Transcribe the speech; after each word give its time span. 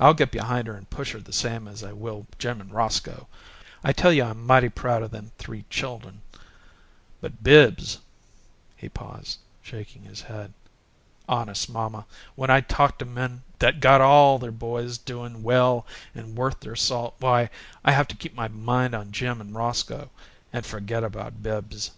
I'll 0.00 0.14
get 0.14 0.32
behind 0.32 0.66
her 0.66 0.74
and 0.74 0.90
push 0.90 1.12
her 1.12 1.20
the 1.20 1.32
same 1.32 1.68
as 1.68 1.84
I 1.84 1.92
will 1.92 2.26
Jim 2.40 2.60
and 2.60 2.72
Roscoe. 2.72 3.28
I 3.84 3.92
tell 3.92 4.12
you 4.12 4.24
I'm 4.24 4.44
mighty 4.44 4.68
proud 4.68 5.04
o' 5.04 5.06
them 5.06 5.30
three 5.38 5.64
chuldern! 5.70 6.22
But 7.20 7.44
Bibbs" 7.44 8.00
He 8.76 8.88
paused, 8.88 9.38
shaking 9.62 10.02
his 10.02 10.22
head. 10.22 10.54
"Honest, 11.28 11.70
mamma, 11.70 12.04
when 12.34 12.50
I 12.50 12.62
talk 12.62 12.98
to 12.98 13.04
men 13.04 13.44
that 13.60 13.78
got 13.78 14.00
ALL 14.00 14.40
their 14.40 14.50
boys 14.50 14.98
doin' 14.98 15.44
well 15.44 15.86
and 16.16 16.34
worth 16.36 16.58
their 16.58 16.74
salt, 16.74 17.14
why, 17.20 17.48
I 17.84 17.92
have 17.92 18.08
to 18.08 18.16
keep 18.16 18.34
my 18.34 18.48
mind 18.48 18.92
on 18.92 19.12
Jim 19.12 19.40
and 19.40 19.54
Roscoe 19.54 20.10
and 20.52 20.66
forget 20.66 21.04
about 21.04 21.44
Bibbs." 21.44 21.92